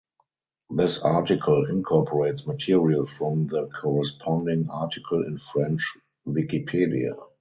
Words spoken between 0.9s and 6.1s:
article incorporates material from the corresponding article in French